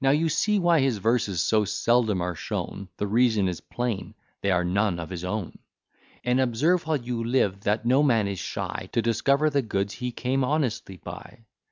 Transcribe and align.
Now 0.00 0.10
you 0.10 0.28
see 0.28 0.58
why 0.58 0.80
his 0.80 0.98
verses 0.98 1.40
so 1.40 1.64
seldom 1.64 2.20
are 2.20 2.34
shown, 2.34 2.88
The 2.96 3.06
reason 3.06 3.46
is 3.46 3.60
plain, 3.60 4.16
they 4.40 4.50
are 4.50 4.64
none 4.64 4.98
of 4.98 5.08
his 5.08 5.22
own; 5.22 5.60
And 6.24 6.40
observe 6.40 6.84
while 6.84 6.96
you 6.96 7.22
live 7.22 7.60
that 7.60 7.86
no 7.86 8.02
man 8.02 8.26
is 8.26 8.40
shy 8.40 8.88
To 8.90 9.00
discover 9.00 9.50
the 9.50 9.62
goods 9.62 9.92
he 9.94 10.10
came 10.10 10.42
honestly 10.42 10.96
by. 10.96 11.44